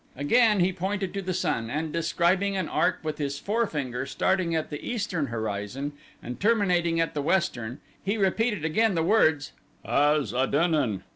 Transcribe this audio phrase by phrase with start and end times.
[0.17, 4.71] Again he pointed to the sun and describing an arc with his forefinger starting at
[4.71, 5.91] the eastern horizon
[6.23, 9.51] and terminating at the western, he repeated again the words
[9.85, 11.03] as adenen.